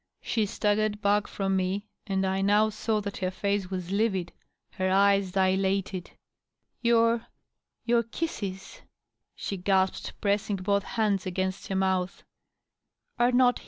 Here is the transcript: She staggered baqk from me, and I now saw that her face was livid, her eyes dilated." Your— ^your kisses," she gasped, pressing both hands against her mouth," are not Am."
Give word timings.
She 0.23 0.47
staggered 0.47 0.99
baqk 0.99 1.27
from 1.27 1.55
me, 1.55 1.85
and 2.07 2.25
I 2.25 2.41
now 2.41 2.69
saw 2.69 3.01
that 3.01 3.17
her 3.17 3.29
face 3.29 3.69
was 3.69 3.91
livid, 3.91 4.33
her 4.71 4.89
eyes 4.89 5.31
dilated." 5.33 6.09
Your— 6.81 7.27
^your 7.87 8.09
kisses," 8.09 8.81
she 9.35 9.57
gasped, 9.57 10.13
pressing 10.19 10.55
both 10.55 10.81
hands 10.81 11.27
against 11.27 11.67
her 11.67 11.75
mouth," 11.75 12.23
are 13.19 13.31
not 13.31 13.59
Am." 13.59 13.59